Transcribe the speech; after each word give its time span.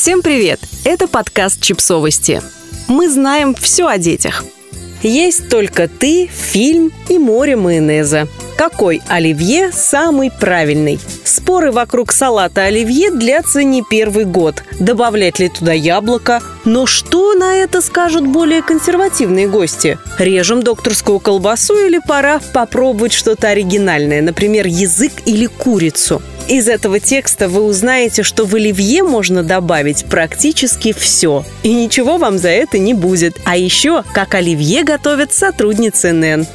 Всем 0.00 0.22
привет! 0.22 0.60
Это 0.84 1.06
подкаст 1.06 1.60
«Чипсовости». 1.60 2.40
Мы 2.88 3.10
знаем 3.10 3.54
все 3.54 3.86
о 3.86 3.98
детях. 3.98 4.46
Есть 5.02 5.50
только 5.50 5.88
ты, 5.88 6.26
фильм 6.26 6.90
и 7.10 7.18
море 7.18 7.54
майонеза. 7.54 8.26
Какой 8.56 9.02
оливье 9.08 9.70
самый 9.72 10.30
правильный? 10.30 10.98
Споры 11.22 11.70
вокруг 11.70 12.12
салата 12.12 12.64
оливье 12.64 13.10
длятся 13.10 13.62
не 13.62 13.82
первый 13.82 14.24
год. 14.24 14.64
Добавлять 14.78 15.38
ли 15.38 15.50
туда 15.50 15.74
яблоко? 15.74 16.42
Но 16.64 16.86
что 16.86 17.34
на 17.34 17.56
это 17.56 17.82
скажут 17.82 18.26
более 18.26 18.62
консервативные 18.62 19.48
гости? 19.48 19.98
Режем 20.18 20.62
докторскую 20.62 21.20
колбасу 21.20 21.74
или 21.74 22.00
пора 22.08 22.40
попробовать 22.54 23.12
что-то 23.12 23.48
оригинальное, 23.48 24.22
например, 24.22 24.66
язык 24.66 25.12
или 25.26 25.44
курицу? 25.44 26.22
Из 26.50 26.66
этого 26.66 26.98
текста 26.98 27.48
вы 27.48 27.62
узнаете, 27.62 28.24
что 28.24 28.44
в 28.44 28.56
оливье 28.56 29.04
можно 29.04 29.44
добавить 29.44 30.04
практически 30.06 30.92
все. 30.92 31.44
И 31.62 31.72
ничего 31.72 32.18
вам 32.18 32.38
за 32.38 32.48
это 32.48 32.76
не 32.76 32.92
будет. 32.92 33.36
А 33.44 33.56
еще, 33.56 34.02
как 34.12 34.34
оливье 34.34 34.82
готовят 34.82 35.32
сотрудницы 35.32 36.10
НЭН. 36.10 36.48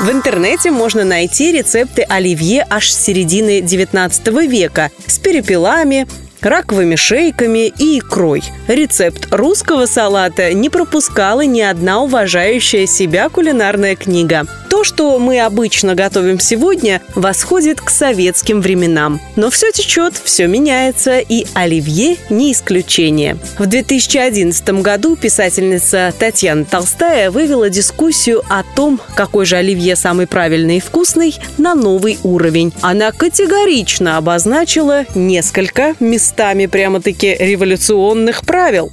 В 0.00 0.08
интернете 0.08 0.70
можно 0.70 1.02
найти 1.02 1.50
рецепты 1.50 2.02
оливье 2.02 2.64
аж 2.70 2.92
с 2.92 3.04
середины 3.04 3.60
19 3.60 4.28
века 4.48 4.92
с 5.08 5.18
перепелами, 5.18 6.06
раковыми 6.40 6.94
шейками 6.94 7.66
и 7.66 7.98
икрой. 7.98 8.44
Рецепт 8.68 9.26
русского 9.32 9.86
салата 9.86 10.52
не 10.52 10.70
пропускала 10.70 11.44
ни 11.44 11.60
одна 11.60 12.02
уважающая 12.02 12.86
себя 12.86 13.30
кулинарная 13.30 13.96
книга. 13.96 14.46
То, 14.76 14.84
что 14.84 15.18
мы 15.18 15.40
обычно 15.40 15.94
готовим 15.94 16.38
сегодня, 16.38 17.00
восходит 17.14 17.80
к 17.80 17.88
советским 17.88 18.60
временам. 18.60 19.22
Но 19.34 19.48
все 19.48 19.72
течет, 19.72 20.20
все 20.22 20.46
меняется, 20.48 21.18
и 21.18 21.46
оливье 21.54 22.18
не 22.28 22.52
исключение. 22.52 23.38
В 23.58 23.64
2011 23.64 24.68
году 24.82 25.16
писательница 25.16 26.12
Татьяна 26.18 26.66
Толстая 26.66 27.30
вывела 27.30 27.70
дискуссию 27.70 28.42
о 28.50 28.64
том, 28.64 29.00
какой 29.14 29.46
же 29.46 29.56
оливье 29.56 29.96
самый 29.96 30.26
правильный 30.26 30.76
и 30.76 30.80
вкусный, 30.80 31.34
на 31.56 31.74
новый 31.74 32.18
уровень. 32.22 32.74
Она 32.82 33.12
категорично 33.12 34.18
обозначила 34.18 35.06
несколько 35.14 35.94
местами 36.00 36.66
прямо-таки 36.66 37.34
революционных 37.34 38.42
правил. 38.42 38.92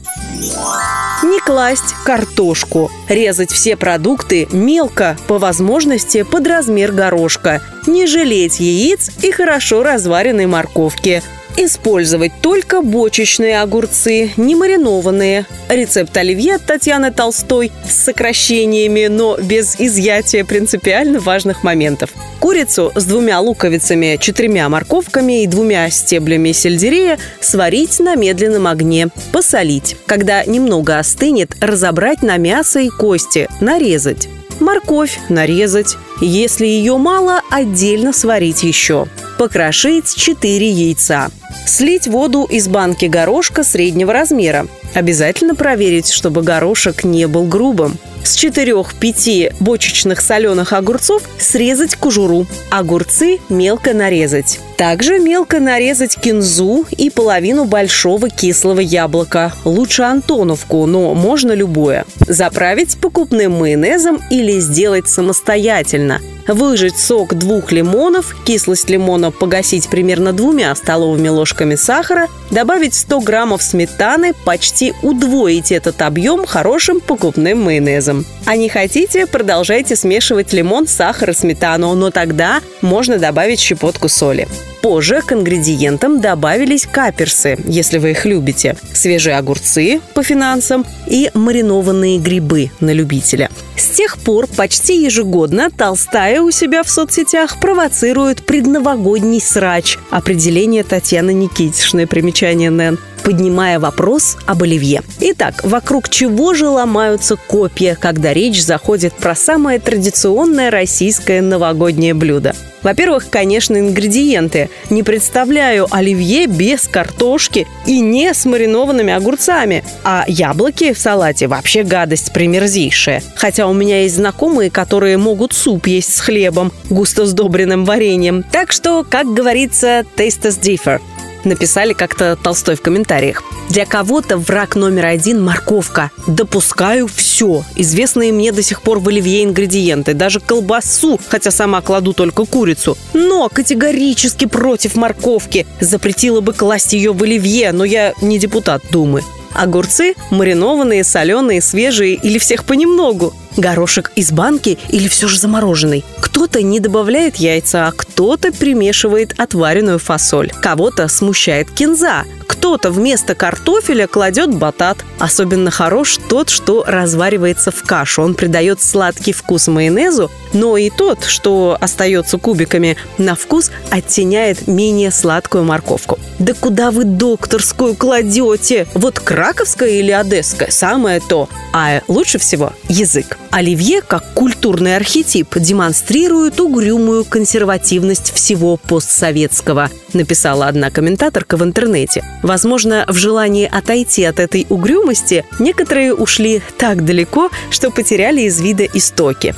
Не 1.24 1.40
класть 1.40 1.96
картошку. 2.04 2.92
Резать 3.08 3.50
все 3.50 3.78
продукты 3.78 4.46
мелко, 4.52 5.18
по 5.28 5.40
возможности 5.40 6.24
под 6.24 6.46
размер 6.46 6.92
горошка. 6.92 7.62
Не 7.88 8.08
жалеть 8.08 8.60
яиц 8.60 9.10
и 9.22 9.32
хорошо 9.32 9.84
разваренной 9.84 10.48
морковки. 10.48 11.24
Использовать 11.56 12.32
только 12.42 12.82
бочечные 12.82 13.62
огурцы, 13.62 14.32
не 14.38 14.56
маринованные. 14.56 15.46
Рецепт 15.70 16.16
оливье 16.18 16.56
от 16.56 16.66
Татьяны 16.66 17.12
Толстой 17.12 17.72
с 17.88 17.94
сокращениями, 18.06 19.06
но 19.06 19.38
без 19.38 19.80
изъятия 19.80 20.44
принципиально 20.44 21.20
важных 21.20 21.64
моментов. 21.64 22.10
Курицу 22.40 22.92
с 22.96 23.06
двумя 23.06 23.40
луковицами, 23.40 24.18
четырьмя 24.20 24.68
морковками 24.68 25.44
и 25.44 25.48
двумя 25.48 25.90
стеблями 25.92 26.52
сельдерея 26.52 27.20
сварить 27.40 28.00
на 28.00 28.16
медленном 28.16 28.66
огне, 28.66 29.10
посолить. 29.32 29.96
Когда 30.08 30.44
немного 30.44 30.98
остынет, 30.98 31.52
разобрать 31.62 32.24
на 32.24 32.38
мясо 32.38 32.80
и 32.80 32.90
кости, 32.90 33.48
нарезать. 33.62 34.28
Морковь 34.60 35.20
нарезать. 35.30 35.98
Если 36.20 36.66
ее 36.66 36.98
мало, 36.98 37.42
отдельно 37.50 38.12
сварить 38.12 38.64
еще. 38.64 39.08
Покрошить 39.38 40.14
4 40.16 40.70
яйца. 40.70 41.32
Слить 41.66 42.08
воду 42.08 42.46
из 42.50 42.68
банки 42.68 43.06
горошка 43.06 43.64
среднего 43.64 44.14
размера. 44.14 44.68
Обязательно 44.94 45.56
проверить, 45.56 46.12
чтобы 46.12 46.42
горошек 46.42 47.04
не 47.04 47.28
был 47.28 47.46
грубым. 47.46 47.98
С 48.24 48.38
4-5 48.42 49.56
бочечных 49.60 50.22
соленых 50.22 50.72
огурцов 50.72 51.24
срезать 51.38 51.96
кожуру. 51.96 52.46
Огурцы 52.70 53.40
мелко 53.50 53.94
нарезать. 53.94 54.60
Также 54.78 55.20
мелко 55.20 55.60
нарезать 55.60 56.16
кинзу 56.16 56.86
и 56.92 57.10
половину 57.10 57.66
большого 57.66 58.30
кислого 58.30 58.80
яблока. 58.80 59.54
Лучше 59.66 60.04
антоновку, 60.04 60.86
но 60.86 61.14
можно 61.14 61.52
любое. 61.52 62.06
Заправить 62.20 62.98
покупным 62.98 63.60
майонезом 63.60 64.22
или 64.30 64.60
сделать 64.60 65.10
самостоятельно. 65.10 66.22
Выжать 66.48 66.98
сок 66.98 67.36
двух 67.36 67.72
лимонов, 67.72 68.36
кислость 68.44 68.90
лимона 68.90 69.32
погасить 69.32 69.88
примерно 69.90 70.34
двумя 70.34 70.76
столовыми 70.76 71.30
ложками 71.30 71.76
сахара, 71.76 72.28
добавить 72.52 72.94
100 72.94 73.22
граммов 73.22 73.64
сметаны, 73.64 74.34
почти 74.46 74.94
удвоить 75.02 75.72
этот 75.72 76.02
объем 76.02 76.46
хорошим 76.46 77.00
покупным 77.00 77.62
майонезом. 77.62 78.26
А 78.46 78.58
не 78.58 78.68
хотите, 78.68 79.26
продолжайте 79.26 79.96
смешивать 79.96 80.52
лимон, 80.52 80.86
сахар 80.86 81.30
и 81.30 81.34
сметану, 81.34 81.94
но 81.96 82.12
тогда 82.12 82.62
можно 82.82 83.20
добавить 83.20 83.60
щепотку 83.60 84.10
соли. 84.10 84.48
Позже 84.84 85.22
к 85.22 85.32
ингредиентам 85.32 86.20
добавились 86.20 86.86
каперсы, 86.86 87.58
если 87.64 88.00
вы 88.00 88.12
их 88.12 88.26
любите, 88.26 88.76
свежие 88.94 89.38
огурцы 89.38 90.02
по 90.14 90.24
финансам 90.24 90.86
и 91.08 91.32
маринованные 91.34 92.20
грибы 92.20 92.70
на 92.82 92.92
любителя. 92.92 93.50
С 93.78 93.88
тех 93.88 94.18
пор 94.18 94.46
почти 94.46 95.02
ежегодно 95.02 95.70
Толстая 95.72 96.42
у 96.42 96.52
себя 96.52 96.84
в 96.84 96.90
соцсетях 96.90 97.62
провоцирует 97.62 98.46
предновогодний 98.46 99.40
срач. 99.40 99.98
Определение 100.10 100.84
Татьяны 100.84 101.32
Никитишной, 101.34 102.06
примечание 102.06 102.70
Нэн 102.70 103.00
поднимая 103.24 103.80
вопрос 103.80 104.36
об 104.46 104.64
оливье. 104.64 105.02
Итак, 105.22 105.62
вокруг 105.64 106.10
чего 106.10 106.54
же 106.54 106.68
ломаются 106.68 107.38
копья, 107.38 107.96
когда 107.98 108.34
речь 108.34 108.62
заходит 108.62 109.14
про 109.14 109.34
самое 109.34 109.80
традиционное 109.80 110.70
российское 110.70 111.42
новогоднее 111.42 112.14
блюдо? 112.14 112.54
Во-первых, 112.84 113.30
конечно, 113.30 113.78
ингредиенты. 113.78 114.70
Не 114.90 115.04
представляю 115.04 115.88
оливье 115.90 116.48
без 116.48 116.88
картошки 116.88 117.68
и 117.86 118.00
не 118.00 118.34
с 118.34 118.46
маринованными 118.46 119.14
огурцами. 119.14 119.84
А 120.04 120.26
яблоки 120.28 120.94
в 120.94 121.00
салате 121.00 121.48
вообще 121.48 121.84
гадость 121.84 122.34
примерзейшая. 122.34 123.24
Хотя 123.36 123.68
у 123.68 123.74
меня 123.74 124.04
есть 124.04 124.16
знакомые, 124.16 124.70
которые 124.70 125.18
могут 125.18 125.54
суп 125.54 125.88
есть 125.88 126.16
с 126.16 126.20
хлебом, 126.20 126.72
густо 126.90 127.26
сдобренным 127.26 127.86
вареньем. 127.86 128.44
Так 128.44 128.72
что, 128.72 129.06
как 129.10 129.34
говорится, 129.34 130.06
taste 130.16 130.44
is 130.44 130.60
differ 130.60 131.00
написали 131.46 131.94
как-то 131.94 132.36
Толстой 132.36 132.76
в 132.76 132.82
комментариях. 132.82 133.44
Для 133.70 133.86
кого-то 133.86 134.38
враг 134.38 134.76
номер 134.76 135.06
один– 135.06 135.42
морковка. 135.44 136.12
Допускаю 136.28 137.08
все. 137.08 137.64
Известные 137.76 138.32
мне 138.32 138.52
до 138.52 138.62
сих 138.62 138.82
пор 138.82 139.00
в 139.00 139.08
оливье 139.08 139.44
ингредиенты, 139.44 140.14
даже 140.14 140.40
колбасу, 140.40 141.20
хотя 141.28 141.52
сама 141.52 141.82
кладу 141.82 142.14
только 142.14 142.46
курицу. 142.46 142.98
Но 143.14 143.50
категорически 143.50 144.46
против 144.46 144.96
морковки. 144.96 145.66
Запретила 145.80 146.42
бы 146.42 146.54
класть 146.54 146.94
ее 146.94 147.14
в 147.14 147.24
оливье, 147.24 147.72
но 147.72 147.84
я 147.84 148.14
не 148.22 148.40
депутат 148.40 148.82
Думы. 148.92 149.24
Огурцы 149.54 150.16
маринованные, 150.32 151.04
соленые, 151.04 151.62
свежие 151.62 152.16
или 152.16 152.38
всех 152.40 152.64
понемногу. 152.64 153.34
Горошек 153.56 154.12
из 154.16 154.32
банки 154.32 154.78
или 154.90 155.08
все 155.08 155.28
же 155.28 155.40
замороженный. 155.40 156.04
Кто-то 156.20 156.62
не 156.64 156.80
добавляет 156.80 157.36
яйца, 157.36 157.88
а 157.88 157.92
кто-то 157.92 158.52
примешивает 158.52 159.36
отваренную 159.38 160.00
фасоль. 160.00 160.52
Кого-то 160.62 161.08
смущает 161.08 161.70
кинза, 161.70 162.24
кто-то 162.64 162.92
вместо 162.92 163.36
картофеля 163.36 164.08
кладет 164.08 164.56
батат. 164.56 165.00
Особенно 165.20 165.70
хорош 165.70 166.18
тот, 166.30 166.48
что 166.48 166.86
разваривается 166.88 167.72
в 167.72 167.84
кашу. 167.84 168.22
Он 168.22 168.36
придает 168.36 168.82
сладкий 168.82 169.34
вкус 169.34 169.68
майонезу, 169.68 170.32
но 170.54 170.78
и 170.78 170.90
тот, 170.90 171.26
что 171.26 171.78
остается 171.82 172.38
кубиками, 172.38 172.96
на 173.18 173.36
вкус 173.36 173.70
оттеняет 173.90 174.66
менее 174.66 175.12
сладкую 175.12 175.66
морковку. 175.66 176.18
Да 176.40 176.54
куда 176.54 176.92
вы 176.92 177.04
докторскую 177.04 177.96
кладете? 177.96 178.88
Вот 178.94 179.20
краковская 179.20 179.90
или 179.90 180.12
одесская? 180.12 180.72
Самое 180.72 181.20
то. 181.20 181.50
А 181.74 182.02
лучше 182.08 182.38
всего 182.38 182.72
язык. 182.88 183.38
Оливье, 183.54 184.02
как 184.02 184.34
культурный 184.34 184.96
архетип, 184.96 185.56
демонстрирует 185.60 186.60
угрюмую 186.60 187.24
консервативность 187.24 188.34
всего 188.34 188.78
постсоветского, 188.78 189.92
написала 190.14 190.66
одна 190.66 190.90
комментаторка 190.90 191.56
в 191.56 191.64
интернете. 191.64 192.24
Возможно, 192.42 193.06
в 193.08 193.14
желании 193.16 193.70
отойти 193.72 194.24
от 194.24 194.40
этой 194.40 194.66
угрюмости 194.70 195.46
некоторые 195.60 196.16
ушли 196.16 196.64
так 196.80 197.06
далеко, 197.06 197.52
что 197.70 197.92
потеряли 197.92 198.42
из 198.42 198.60
вида 198.60 198.86
истоки. 198.86 199.54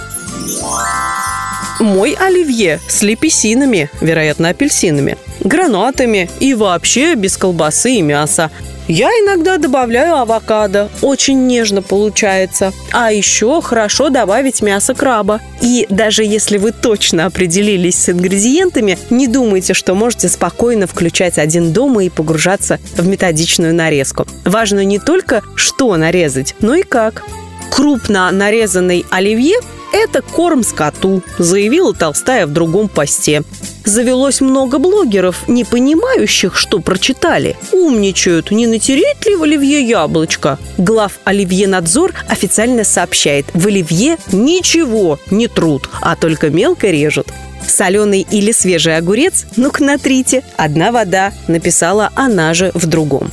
Мой 1.80 2.18
оливье 2.20 2.82
с 2.90 3.02
лепесинами, 3.02 3.90
вероятно, 4.02 4.50
апельсинами, 4.50 5.18
гранатами 5.40 6.30
и 6.42 6.54
вообще 6.54 7.16
без 7.16 7.38
колбасы 7.38 7.94
и 7.94 8.02
мяса. 8.02 8.52
Я 8.88 9.10
иногда 9.10 9.58
добавляю 9.58 10.16
авокадо. 10.18 10.90
Очень 11.02 11.48
нежно 11.48 11.82
получается. 11.82 12.72
А 12.92 13.12
еще 13.12 13.62
хорошо 13.62 14.10
добавить 14.10 14.62
мясо 14.62 14.94
краба. 14.94 15.42
И 15.62 15.88
даже 15.90 16.24
если 16.24 16.58
вы 16.58 16.72
точно 16.72 17.26
определились 17.26 17.96
с 17.96 18.10
ингредиентами, 18.10 18.98
не 19.10 19.28
думайте, 19.28 19.74
что 19.74 19.96
можете 19.96 20.30
спокойно 20.30 20.86
включать 20.86 21.40
один 21.40 21.74
дома 21.74 22.04
и 22.04 22.10
погружаться 22.10 22.80
в 22.96 23.08
методичную 23.08 23.74
нарезку. 23.74 24.28
Важно 24.44 24.84
не 24.84 25.00
только, 25.00 25.42
что 25.56 25.96
нарезать, 25.96 26.56
но 26.60 26.76
и 26.76 26.84
как. 26.84 27.24
Крупно 27.72 28.30
нарезанный 28.32 29.06
оливье 29.10 29.58
это 29.96 30.22
корм 30.22 30.62
скоту, 30.64 31.24
заявила 31.38 31.94
Толстая 31.94 32.46
в 32.48 32.52
другом 32.52 32.90
посте. 32.90 33.44
Завелось 33.86 34.42
много 34.42 34.80
блогеров, 34.80 35.48
не 35.48 35.64
понимающих, 35.64 36.56
что 36.56 36.80
прочитали. 36.80 37.56
Умничают, 37.72 38.50
не 38.52 38.66
натереть 38.66 39.26
ли 39.26 39.36
в 39.36 39.44
оливье 39.44 39.82
яблочко? 39.82 40.58
Глав 40.78 41.20
Оливье 41.24 41.68
Надзор 41.68 42.14
официально 42.28 42.84
сообщает, 42.84 43.46
в 43.54 43.68
оливье 43.68 44.18
ничего 44.32 45.20
не 45.30 45.48
труд, 45.48 45.88
а 46.02 46.16
только 46.16 46.50
мелко 46.50 46.88
режут. 46.90 47.28
Соленый 47.68 48.26
или 48.30 48.52
свежий 48.52 48.98
огурец? 48.98 49.46
Ну-ка 49.56 49.84
натрите. 49.84 50.44
Одна 50.58 50.92
вода, 50.92 51.32
написала 51.48 52.12
она 52.16 52.54
же 52.54 52.72
в 52.74 52.88
другом. 52.88 53.32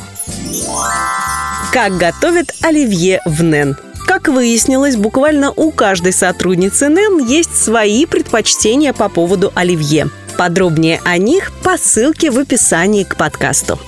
Как 1.72 1.96
готовят 1.96 2.54
оливье 2.60 3.22
в 3.24 3.42
НЭН? 3.42 3.76
Как 4.06 4.28
выяснилось, 4.28 4.96
буквально 4.96 5.52
у 5.52 5.70
каждой 5.70 6.12
сотрудницы 6.12 6.88
НЭН 6.88 7.26
есть 7.26 7.56
свои 7.56 8.04
предпочтения 8.04 8.92
по 8.92 9.08
поводу 9.08 9.52
оливье. 9.54 10.10
Подробнее 10.42 11.00
о 11.04 11.18
них 11.18 11.52
по 11.62 11.76
ссылке 11.78 12.32
в 12.32 12.36
описании 12.36 13.04
к 13.04 13.16
подкасту. 13.16 13.78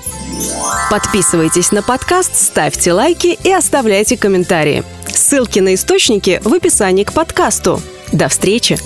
Подписывайтесь 0.89 1.73
на 1.73 1.83
подкаст, 1.83 2.37
ставьте 2.37 2.93
лайки 2.93 3.37
и 3.43 3.53
оставляйте 3.53 4.17
комментарии. 4.17 4.85
Ссылки 5.09 5.59
на 5.59 5.75
источники 5.75 6.41
в 6.45 6.55
описании 6.55 7.03
к 7.03 7.13
подкасту. 7.13 7.83
До 8.13 8.29
встречи! 8.29 8.79